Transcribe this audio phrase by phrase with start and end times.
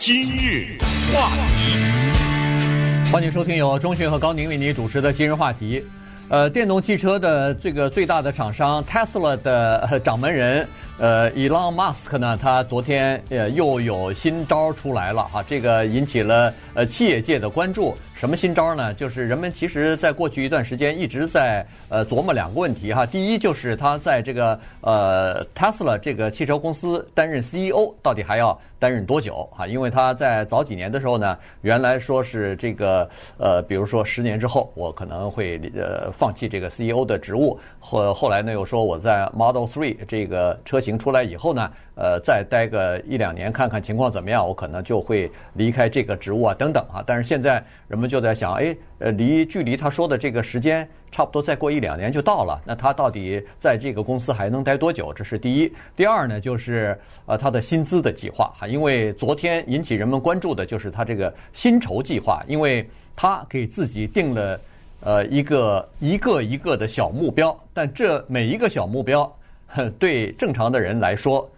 [0.00, 0.78] 今日
[1.12, 1.28] 话
[1.58, 5.84] 题，欢迎收听由钟讯和高宁为你主持的今日话题。
[6.30, 10.66] 呃，电动汽车的这个最大的厂商 Tesla 的掌门人。
[10.98, 17.94] 呃，Elon Musk 呢，他昨天呃又有新招出来了哈，这个引起了呃企业界的关注。
[18.20, 18.92] 什么新招呢？
[18.92, 23.06] 就是人们其实在过去一段时间一直在呃琢磨两个问题哈。
[23.06, 29.66] 第一就是他在这个呃 Tesla 这个汽车公司担任 CEO 到底还要担任多久哈？
[29.66, 33.08] 因为他在早几年的时候呢，原来说是这个
[33.38, 40.90] 呃，比如说十年之后我可能会呃放弃这个 CEO 的职务，后后来呢又说我在 Model 3这个车型。
[40.98, 47.02] 出来以后呢，呃，再待个一两年，看看情况怎么样，我可能就会离开这个职务啊，等等啊。
[47.06, 52.60] 但是现在人们就在想，哎，呃，离距离他说的这个时间差不多，再过一两年就到了。
[52.64, 55.12] 那他到底在这个公司还能待多久？
[55.12, 55.72] 这是第一。
[55.94, 64.58] 第二呢，就是呃，他的薪资的计划哈，因为昨天引起人们关注的就是他这个薪酬计划，因为他给自己定了
[65.02, 69.30] 呃一个一个一个的小目标，但这每一个小目标。
[70.00, 71.48] 对正常的人来说，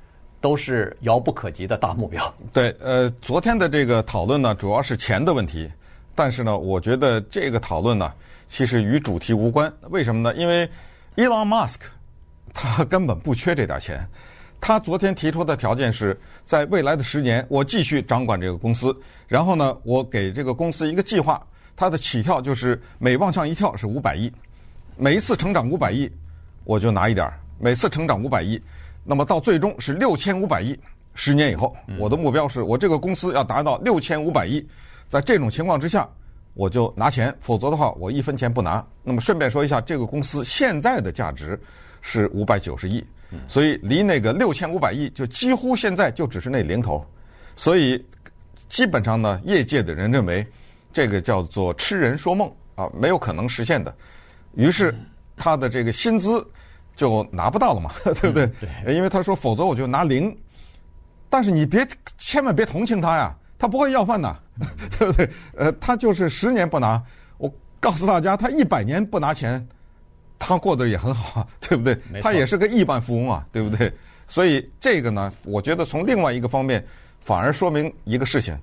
[0.42, 2.34] 都是遥不可及的大目标。
[2.52, 5.70] 对，呃，昨天的这个讨论呢，主要是钱的问题。
[6.14, 8.12] 但是呢，我觉得这个讨论呢，
[8.46, 9.72] 其实与主题无关。
[9.88, 10.36] 为什么呢？
[10.36, 10.68] 因为
[11.16, 11.76] Elon Musk
[12.52, 14.06] 他根本不缺这点钱。
[14.60, 18.94] 他昨天提出的条件是在未来的十年，我继续掌管这个公司。
[19.26, 24.30] 然后呢，我给这个公司一个计划，它的起跳就是每往上一跳是五百亿，
[24.96, 26.10] 每一次成长五百亿，
[26.64, 27.38] 我就拿一点儿。
[27.58, 28.60] 每次成长五百亿，
[29.04, 30.78] 那么到最终是六千五百亿。
[31.14, 34.66] 十年以后，我的目标是我这个公司要达到六千五百亿。
[35.10, 36.08] 在这种情况之下，
[36.54, 38.82] 我就拿钱，否则的话我一分钱不拿。
[39.02, 41.60] 那么顺便说一下，这个公司现在的价值
[42.00, 43.04] 是五百九十亿，
[43.46, 47.04] 所以离那个六千五百亿就几乎现在就只是那零头。
[47.56, 48.02] 所以
[48.70, 50.46] 基本上呢，业界的人认为
[50.94, 53.94] 这个叫做痴人说梦啊，没有可能实现的。
[54.54, 54.94] 于是
[55.36, 56.42] 他的这个薪资。
[56.94, 58.46] 就拿不到了嘛， 对不对？
[58.84, 60.36] 对，因为他说，否则我就拿零。
[61.28, 61.86] 但是你别
[62.18, 64.36] 千万别同情他呀，他不会要饭的，
[64.98, 65.30] 对不对？
[65.56, 67.02] 呃，他就是十年不拿，
[67.38, 67.50] 我
[67.80, 69.66] 告诉大家，他一百年不拿钱，
[70.38, 71.98] 他过得也很好啊， 对不对？
[72.20, 73.90] 他也是个亿万富翁啊，对不对？
[74.26, 76.84] 所以这个呢，我觉得从另外一个方面，
[77.20, 78.54] 反而说明一个事情，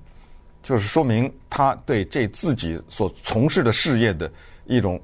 [0.62, 4.30] 就是说明他对这自己所从事的事业的
[4.66, 5.00] 一种。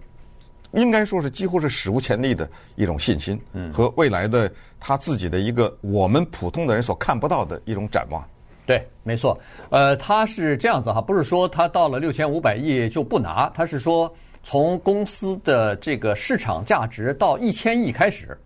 [0.76, 3.40] 应该说是几乎是史无前例的一种信心，
[3.72, 8.22] 和未来的他自己的一个我们普通的人所看不到的一种展望。
[8.66, 9.38] 对，没错。
[9.70, 18.36] 呃，他是这样子哈，不是说他到了六千五百亿就不拿，他是说从公司的这个市场价值到一千亿开始，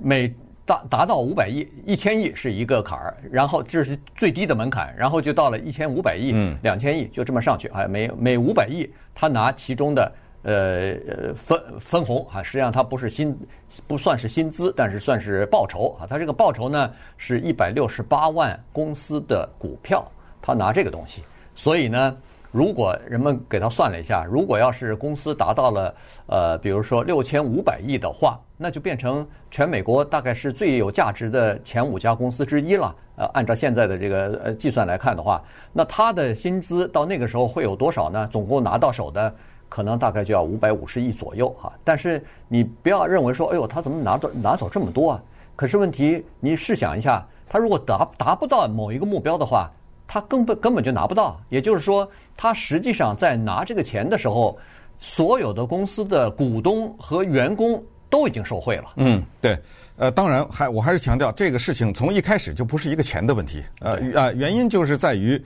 [0.00, 0.32] 每
[0.64, 6.32] 达达到五百亿，一千亿是一个坎儿，然后这是最低的门槛，然后就到了一千五百亿、
[6.62, 7.66] 两千亿，就这么上去。
[7.68, 10.12] 哎，每每五百亿他拿其中的。
[10.46, 13.36] 呃呃，分分红啊，实际上它不是薪，
[13.88, 16.06] 不算是薪资，但是算是报酬啊。
[16.08, 20.08] 它这个报酬呢，是一百六十八万公司的股票，
[20.40, 21.24] 他拿这个东西。
[21.56, 22.16] 所以呢，
[22.52, 25.94] 如果人们给他算了一下，如果要是公司达到了
[26.28, 32.94] 呃，比如说六千五百亿的话，那就变成全美国大概是最有价值的前五家公司之一了。
[33.16, 35.42] 呃，按照现在的这个呃计算来看的话，
[35.72, 38.28] 那他的薪资到那个时候会有多少呢？
[38.30, 39.34] 总共拿到手的。
[39.68, 45.22] 可能大概就要五百五十亿左右哈，但是你不要认为说，哎呦，他怎么拿走拿走这么多啊？
[45.56, 49.70] 可是问题，你试想一下，他如果达达不到某一个目标的话，
[50.06, 51.40] 他根本根本就拿不到。
[51.48, 54.56] 也就是说，他实际上在拿这个钱的时候，
[54.98, 58.92] 所有的公司的股东和员工都已经受贿了。
[58.96, 59.58] 嗯，对，
[59.96, 65.42] 呃，当然还我还是强调这个事情从一开始就不是一个钱的问题，呃呃，原因就是在于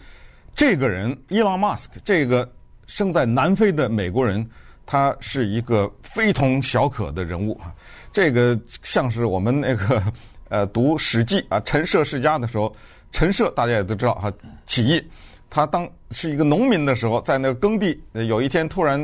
[0.54, 2.47] 这个人伊隆马斯克这个。
[2.91, 4.45] 生在南非的美国人，
[4.84, 7.73] 他是一个非同小可的人物啊。
[8.12, 10.03] 这个像是我们那个
[10.49, 12.75] 呃读《史记》啊，陈涉世家的时候，
[13.12, 14.31] 陈涉大家也都知道哈，
[14.67, 15.01] 起义。
[15.49, 19.01] 他当是一个农民的时候，在那耕地，有一天突然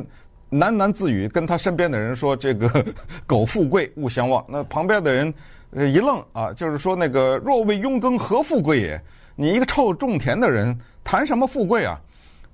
[0.51, 2.85] 喃喃自语，跟他身边的人说：“这个
[3.25, 5.33] 苟富贵，勿相忘。”那旁边的人
[5.73, 9.01] 一愣啊，就是说那个若为庸耕，何富贵也？
[9.37, 12.01] 你一个臭种田的人，谈什么富贵啊？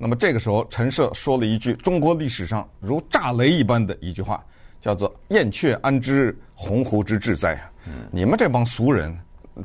[0.03, 4.45] 那么这个时候，陈涉说了一句中国历史上如炸雷一般的一句话，
[4.81, 7.53] 叫做“燕雀安知鸿鹄之志哉”
[7.87, 7.95] 啊！
[8.11, 9.17] 你们这帮俗人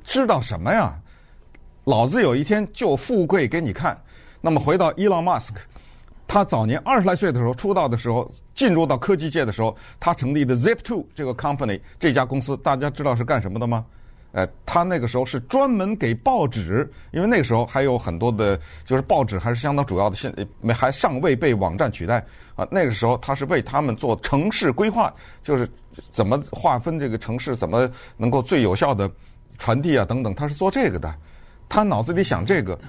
[0.04, 0.96] 知道什么呀？
[1.86, 4.00] 老子有一天就富贵给你看。
[4.40, 5.62] 那么回到伊朗马斯克，
[6.28, 13.84] 他早年二十来岁的时候出道的时候，进入到科技界的时候，他成立的 Zip2 这个 company 这家公司，大家知道是干什么的吗？
[14.38, 18.56] 呃，他那个时候是专门给报纸，因为那个时候还有很多的，
[18.86, 20.32] 就是报纸还是相当主要的，现
[20.62, 22.24] 没还尚未被网站取代
[22.56, 22.68] 啊。
[22.70, 25.12] 那个时候他是为他们做城市规划，
[25.42, 25.68] 就是
[26.12, 29.10] 怎么划分这个城市，怎么能够最有效的
[29.58, 31.12] 传递啊等等，他是做这个的。
[31.68, 32.80] 他脑子里想这个，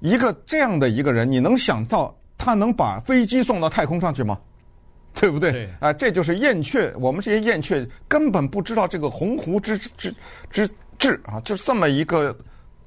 [0.00, 4.38] 一个这样的一个人，你能想到他能把飞机送到太空上去吗？
[5.14, 5.52] 对不对？
[5.52, 6.92] 对啊，这就是燕雀。
[7.00, 10.14] 我们这些燕雀根本不知道这个鸿鹄之之
[10.50, 12.36] 之志啊，就这么一个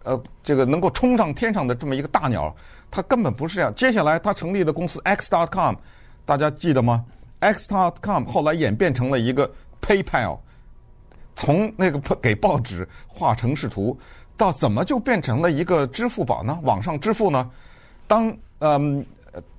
[0.03, 2.53] 呃，这个能够冲上天上的这么一个大鸟，
[2.89, 3.73] 它根本不是这样。
[3.75, 5.75] 接下来，他成立的公司 X.com，
[6.25, 7.05] 大家记得吗
[7.39, 9.49] ？X.com 后来演变成了一个
[9.81, 10.37] PayPal，
[11.35, 13.97] 从那个给报纸画城市图，
[14.35, 16.59] 到怎么就变成了一个支付宝呢？
[16.63, 17.49] 网上支付呢？
[18.07, 19.05] 当嗯，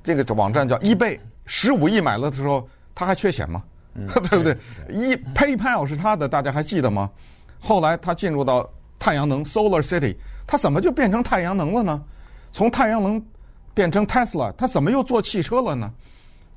[0.05, 1.19] 这个网站叫 eBay。
[1.45, 3.63] 十五亿买了的时候，他还缺钱吗？
[3.95, 4.57] 嗯、 对不对？
[4.89, 7.11] 一 PayPal 是他的，大家还记得吗？
[7.65, 8.69] 后来他进入到
[8.99, 10.17] 太阳能 Solar City，
[10.47, 12.03] 他怎么就变成太阳能了呢？
[12.53, 13.25] 从太阳能
[13.73, 15.91] 变成 Tesla，他怎么又做汽车了呢？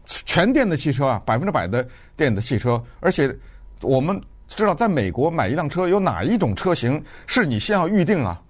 [0.05, 1.87] 全电的汽车啊，百分之百的
[2.17, 3.33] 电的汽车，而且
[3.81, 8.41] 我们知道，在美国买一辆车，有哪一种车型是你先要预定啊？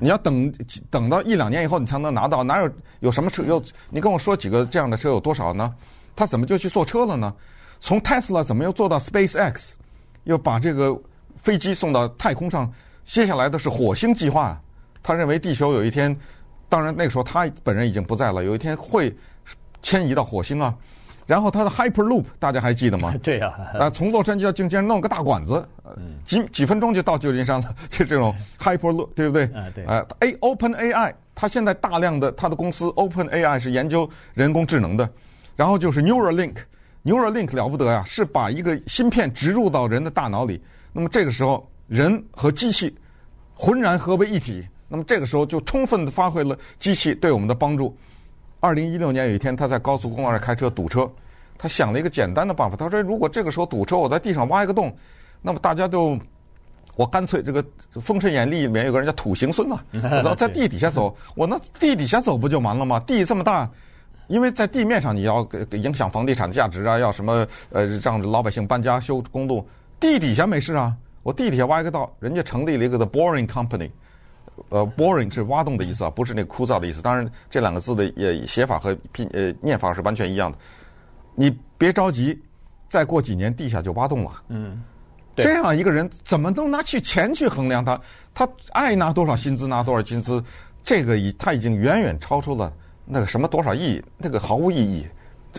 [0.00, 0.52] 你要等
[0.90, 2.42] 等到一两年以后，你才能拿到。
[2.42, 2.70] 哪有
[3.00, 3.44] 有什么车？
[3.44, 5.72] 有你跟我说几个这样的车有多少呢？
[6.16, 7.32] 他怎么就去坐车了呢？
[7.78, 9.74] 从 Tesla 怎么又做到 SpaceX，
[10.24, 10.98] 又把这个
[11.46, 12.68] 飞机送到太空上？
[13.04, 14.60] 接下来的是火星计划。
[15.00, 16.14] 他认为地球有一天，
[16.68, 19.16] 当然那个时候他本人已经不在了，有一天会
[19.80, 20.74] 迁移到火星啊。
[21.24, 23.14] 然后他的 Hyperloop 大家还记得吗？
[23.22, 25.64] 对呀，啊，从洛杉矶到旧金山弄个大管子，
[26.24, 29.44] 几几分钟就到旧金山了， 就这种 Hyperloop，对不对？
[29.44, 29.84] 啊，对。
[29.84, 35.08] 啊，A Open AI，它现在大量的它的公司 Open AI 是研究人工智能的，
[35.54, 40.60] 然后就是 Neuralink，Neuralink 了不得呀，是把一个芯片植入到人的大脑里，
[40.96, 42.96] 那么这个时候人和机器
[43.52, 47.94] 浑然合为一体，那么这个时候就充分的发挥了机器对我们的帮助。
[48.60, 51.06] 二零一六年有一天，他在高速公路上开车堵车，
[51.58, 52.78] 他想了一个简单的办法。
[52.78, 54.90] 他说：“如果这个时候堵车，我在地上挖一个洞，
[55.42, 56.18] 那么大家就，
[56.94, 57.62] 我干脆这个
[58.00, 62.98] 《封神演义》里面有个人叫土行孙嘛， 然后在地底下走，我那地底下走不就完了吗？
[63.00, 63.70] 地这么大，
[64.28, 69.66] 因为在地面上你要给影响房地产价值啊，要什么呃让老百姓搬家修公路，
[69.98, 73.90] 地底下没事啊，我地底下挖一个道，人家成立了一个 The Boring Company。”
[74.70, 77.02] 呃，boring 是挖洞的意思啊，不是那个枯燥的意思。
[77.02, 80.56] 当然，这两个字的也写法和拼呃念法是完全一样的。
[81.34, 82.40] 你别着急，
[82.88, 84.42] 再过几年地下就挖洞了。
[84.48, 84.82] 嗯，
[85.36, 88.00] 这样一个人怎么能拿去钱去衡量他？
[88.32, 90.42] 他爱拿多少薪资拿多少薪资，
[90.82, 92.72] 这个已他已经远远超出了
[93.04, 95.06] 那个什么多少亿，那个毫无意义，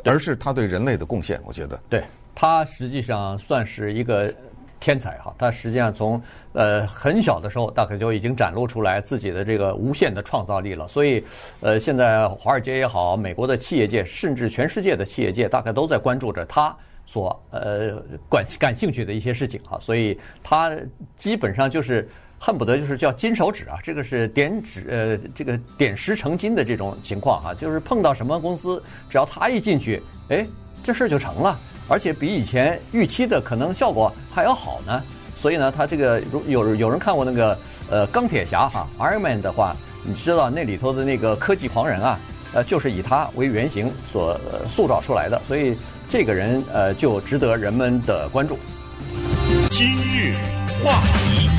[0.06, 1.40] 而是他对人类的贡献。
[1.46, 2.04] 我觉得，对
[2.40, 4.32] 他实际上算是一个。
[4.80, 6.22] 天才哈，他实际上从
[6.54, 10.88] 呃很小的时候，大概就已经展露出来自己的这个无限的创造力了。
[10.88, 11.24] 所以，
[11.62, 16.74] 呃，现在华尔街也好，美国的企业界，甚至全世界的企业界，大概都在关注着他
[17.08, 18.00] 所呃
[18.30, 19.80] 感感兴趣的一些事情哈。
[19.82, 20.78] 所以，他
[21.18, 22.08] 基本上就是
[22.40, 30.46] 恨不得就是叫金手指啊，这个是点指呃这个点石成金的这种情况哈，就是碰到什么公司，只要他一进去，哎，
[30.84, 31.60] 这事儿就成了。
[31.90, 35.02] 而且比以前预期的可能效果还要好呢，
[35.38, 37.58] 所以呢，他这个如有有人看过那个
[37.90, 42.20] 呃钢铁侠哈 Iron Man 的话，你知道那里头的那个科技狂人啊，
[42.54, 44.38] 呃就是以他为原型所
[44.70, 45.78] 塑造出来的，所以
[46.10, 48.60] 这个人呃就值得人们的关注。
[49.72, 50.36] 今日
[50.84, 51.50] 话题，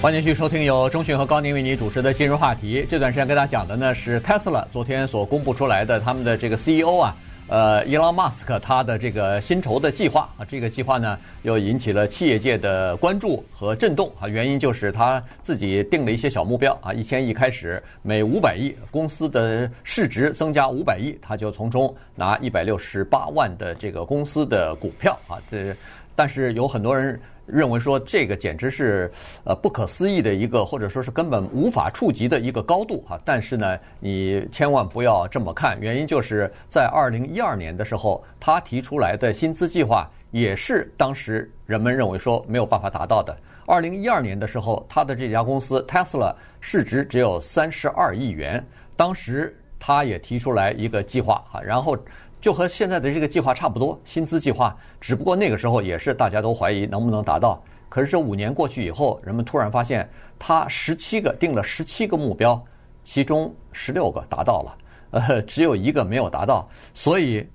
[0.00, 2.86] 欢迎继续收听由中讯和高宁为你主持的今日话题。
[2.88, 7.14] 这段时间跟大家讲的呢是 Tesla 昨天所公布出来的他们的这个 CEO 啊。
[7.52, 14.26] 呃，伊朗马斯克他的这个薪酬的计划啊，这个计划呢又引起了企业界的关注和震动啊。
[14.26, 25.36] 原因就是他自己定了一些小目标啊，一千亿开始，每五百亿公司的市值增加五百亿，他就从中拿一百六十八万的这个公司的股票啊。
[25.50, 25.76] 这
[26.14, 27.20] 但是有很多人。
[27.44, 29.10] 认为说这个简直是
[29.44, 33.20] 呃不可思议的一个，或者说是根本无法触及的一个高度哈。
[33.24, 43.36] 但是呢，你千万不要这么看，原因就是在二零一二年的时候，他提出来的薪资计划也是当时人们认为说没有办法达到的。
[43.66, 48.64] 二零一二年的时候，他的这家公司 Tesla 市值只有三十二亿元，
[48.96, 51.98] 当时他也提出来一个计划哈，然后。
[52.42, 57.62] 就和现在的这个计划差不多，薪资计划，只不过那个时候也是大家都怀疑能不能达到。
[57.88, 60.08] 可是这五年过去以后，人们突然发现，
[60.40, 62.60] 他十七个定了十七个目标，
[63.04, 64.78] 其中十六个达到了，
[65.28, 66.68] 呃，只有一个没有达到。
[66.94, 67.46] 所以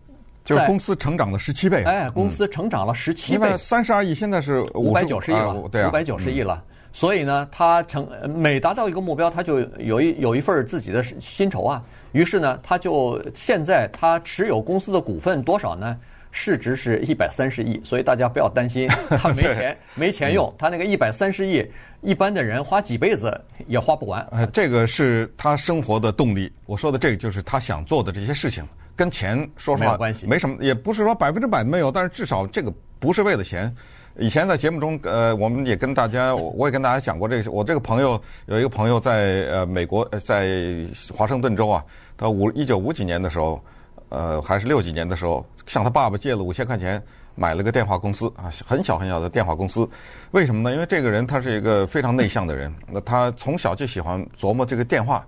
[0.45, 1.83] 就是公司成长了十七倍。
[1.83, 6.63] 哎，公司成长了十七倍，三十二亿，现在是五百九十亿了，对啊，五百九十亿了。
[6.93, 11.83] 所以呢，他成每达到一个目标，他就有一有一份自己的薪酬啊。
[12.11, 15.97] 于是呢，他就现在他持有公司的股份多少呢？
[16.31, 17.81] 市值是一百三十亿。
[17.83, 21.65] 所以大家不要担心他没 钱没钱用，他那个一百三十亿，
[22.01, 24.27] 一般的人花几辈子也花不完。
[24.31, 26.51] 呃，这个是他生活的动力。
[26.65, 28.63] 我说的这个就是他想做的这些事情，
[28.95, 33.73] 跟钱说实话没关系，没什么，也不是说百分之百没有，但是至少这个不是为了钱。
[34.19, 37.51] 以前在节目中，呃，我们也跟大家，我也跟大家讲过这个。
[37.51, 40.83] 我这个朋友有一个朋友在呃美国，在
[41.15, 41.85] 华盛顿州啊，
[42.17, 43.61] 他五一九五几年的时候，
[44.09, 47.01] 呃，还是六几年的时候，向他爸爸借了五千块钱，
[47.35, 49.87] 买了个电话公司啊，很小很小的电话公司。
[50.31, 50.73] 为什么呢？
[50.73, 55.25] 因为这个人他是一个非常内向的人，那他从小就喜欢琢磨这个电话。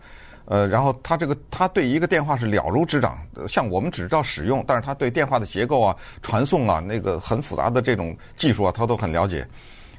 [0.50, 9.48] 呃，然后他这个他对一个电话是了如指掌，像我们只知道使用，但是他对电话的结构啊、传送啊、那个很复杂的这种技术啊，他都很了解。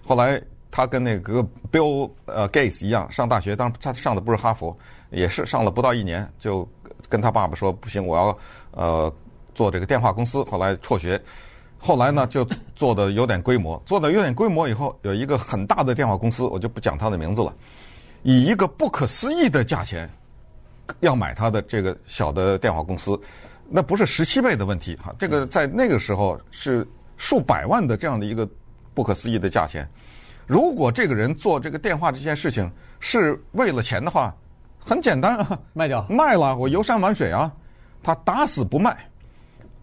[0.05, 1.41] 后来他跟那个
[1.71, 4.77] Bill 呃 Gates 一样上大学，当他上的不是哈佛，
[5.11, 6.69] 也是上了不到一年，就
[7.09, 8.37] 跟他爸爸说不行，我要
[8.73, 9.15] 呃
[9.55, 10.43] 做这个电话公司。
[10.43, 11.23] 后来辍学，
[11.79, 17.55] 后来呢就做的有点规模，做的有点规模以后，有一个很大的电话公司，我就不讲他的名字了，
[18.25, 20.11] 以一个不可思议的价钱。
[21.01, 23.19] 要买他的这个小的电话公司，
[23.69, 28.49] 那不是十七倍的问题哈，这个在那个时候是数百万的这样的一个
[28.95, 29.89] 不可思议的价钱。
[30.47, 34.35] 如果这个人做这个电话这件事情是为了钱的话，
[34.79, 37.53] 很简单啊，卖掉，卖了，我游山玩水啊。
[38.03, 38.97] 他打死不卖，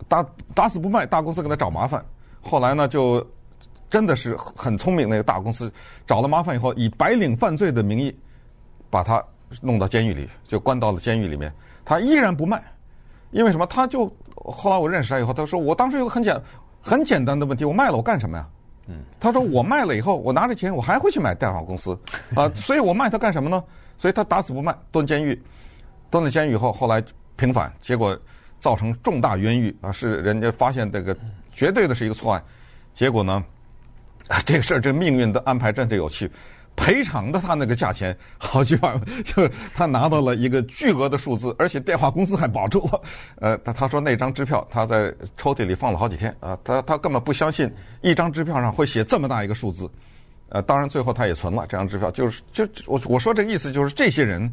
[0.07, 2.03] 打打死不卖，大公司给他找麻烦。
[2.41, 3.25] 后来呢，就
[3.89, 5.71] 真的是很聪明，那个大公司
[6.05, 8.13] 找了麻烦以后，以白领犯罪的名义
[8.89, 9.23] 把他。
[9.61, 11.53] 弄到监狱里，就关到了监狱里面。
[11.85, 12.61] 他依然不卖，
[13.31, 13.65] 因为什么？
[13.65, 16.41] 他就后来我认识他以后，他说：“我当时有个很简
[16.81, 18.47] 很简单的问题，我卖了我干什么呀？”
[18.87, 21.97] 嗯，他说：“我卖了以后，我拿着钱，我还会去买贷款公司
[22.35, 23.61] 啊，所以我卖它干什么呢？
[23.97, 25.41] 所以他打死不卖，蹲监狱，
[26.09, 27.03] 蹲了监狱以后，后来
[27.35, 28.17] 平反，结果
[28.59, 31.17] 造成重大冤狱啊，是人家发现这个
[31.51, 32.43] 绝对的是一个错案，
[32.93, 33.43] 结果呢，
[34.45, 36.29] 这个事儿这命运的安排真的有趣。”
[36.77, 43.01] 赔偿的他那个价钱好几万，就他拿到了一个巨额的数字，而且电话公司还保住了。
[43.41, 47.69] 呃，他他说那张支票他在抽屉里放了好几天啊，他他根本不相信
[48.01, 49.89] 一张支票上会写这么大一个数字。
[50.49, 54.49] 呃，当然最后他也存了这张支票，就是就我我说这个意思就是这些人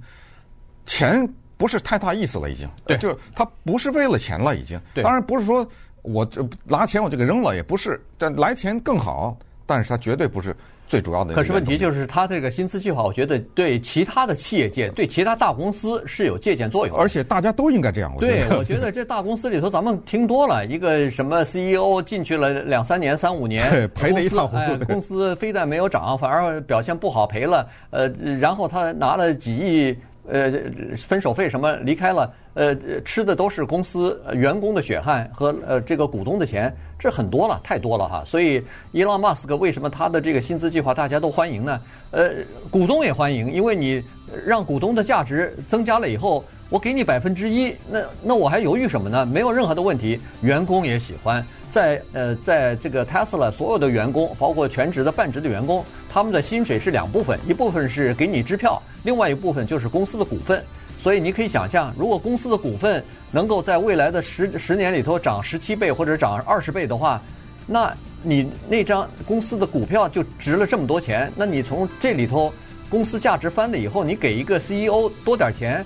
[0.86, 1.24] 钱
[1.56, 4.80] 不是太大意思了，已经对，就是他不是为了钱了，已经。
[5.02, 5.64] 当然不是说
[6.02, 10.56] 我就拿钱我就给扔了，也不是，但来钱更好，但是他绝对不是。
[10.86, 18.12] 最主要的，可是问题就是他这个薪资计划，我觉得对其他的企业界、对其他大公司是有借鉴作用，而且大家都应该这样。
[18.14, 27.66] 我对，我觉得这大公司里头，咱们听多了，一个什么 CEO 进去了两三年、三五年， 赔了一塌糊涂，哎，公司非但没有涨，反而表现不好，赔了。
[27.90, 29.96] 呃，然后他拿了几亿。
[30.28, 30.52] 呃，
[30.96, 32.32] 分手费什么离开了？
[32.54, 38.22] 呃，吃的都是公司员工的血汗和呃这个股东的钱，这很多了，太多了哈。
[38.24, 38.62] 所以，
[38.92, 41.80] 伊朗马斯克为什么他的这个薪资计划大家都欢迎呢？
[42.12, 42.30] 呃，
[42.70, 44.02] 股东也欢迎，因为你
[44.46, 49.26] 让股东的价值增加了以后，我给你百分之一，那那我还犹豫什么呢？
[49.26, 51.44] 没有任何的问题，员工也喜欢。
[51.74, 60.62] 在呃，在这个 Tesla 所有的员工，包括全职的、半职的员工，他们的薪水是两部分，一部分是给你支票，另外一部分就是公司的股份。
[61.00, 63.02] 所以你可以想象，如果公司的股份
[63.32, 67.20] 能够在未来的十十年里头涨十七倍或者涨二十倍的话，
[67.66, 71.32] 那你那张公司的股票就值了这么多钱。
[71.34, 72.54] 那你从这里头
[72.88, 75.84] 公司价值翻了以后，你给一个 CEO 多点钱，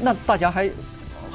[0.00, 0.70] 那大家还。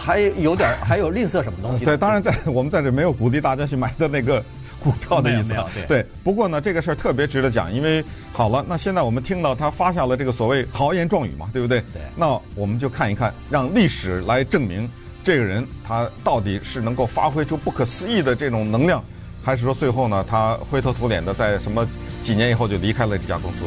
[0.03, 1.85] 还有点，还有吝啬什么东西？
[1.85, 4.43] 对，当然在 我们在这没有鼓励大家去买的那个
[4.79, 5.53] 股票的意思。
[5.87, 8.03] 对，不过呢，这个事儿特别值得讲，因为
[8.33, 11.81] 好了，那现在我们听到他发下了这个所谓豪言壮语嘛，对不对？
[11.93, 12.01] 对。
[12.15, 14.89] 那我们就看一看，让历史来证明
[15.23, 19.03] 这个人他到底是能够发挥出不可思议的这种能量，
[19.43, 21.87] 还是说最后呢，他灰头土脸的在什么
[22.23, 23.65] 几年以后就离开了这家公司？